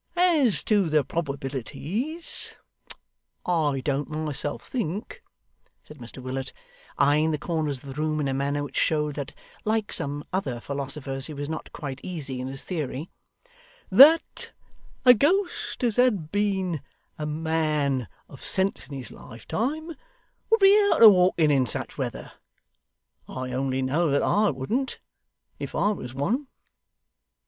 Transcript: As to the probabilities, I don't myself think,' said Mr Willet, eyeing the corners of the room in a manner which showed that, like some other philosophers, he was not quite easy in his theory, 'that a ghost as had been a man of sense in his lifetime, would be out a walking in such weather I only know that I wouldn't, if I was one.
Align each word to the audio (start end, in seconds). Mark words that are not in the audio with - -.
As 0.17 0.63
to 0.63 0.89
the 0.89 1.03
probabilities, 1.03 2.57
I 3.45 3.81
don't 3.81 4.09
myself 4.09 4.67
think,' 4.67 5.21
said 5.83 5.99
Mr 5.99 6.17
Willet, 6.23 6.53
eyeing 6.97 7.29
the 7.29 7.37
corners 7.37 7.83
of 7.83 7.89
the 7.89 8.01
room 8.01 8.19
in 8.19 8.27
a 8.27 8.33
manner 8.33 8.63
which 8.63 8.77
showed 8.79 9.13
that, 9.13 9.31
like 9.63 9.91
some 9.93 10.23
other 10.33 10.59
philosophers, 10.59 11.27
he 11.27 11.35
was 11.35 11.47
not 11.47 11.71
quite 11.71 12.01
easy 12.03 12.39
in 12.39 12.47
his 12.47 12.63
theory, 12.63 13.11
'that 13.91 14.51
a 15.05 15.13
ghost 15.13 15.83
as 15.83 15.97
had 15.97 16.31
been 16.31 16.81
a 17.19 17.27
man 17.27 18.07
of 18.27 18.41
sense 18.43 18.87
in 18.87 18.95
his 18.95 19.11
lifetime, 19.11 19.91
would 20.49 20.59
be 20.59 20.89
out 20.91 21.03
a 21.03 21.09
walking 21.09 21.51
in 21.51 21.67
such 21.67 21.99
weather 21.99 22.31
I 23.29 23.51
only 23.51 23.83
know 23.83 24.09
that 24.09 24.23
I 24.23 24.49
wouldn't, 24.49 24.99
if 25.59 25.75
I 25.75 25.89
was 25.91 26.15
one. 26.15 26.47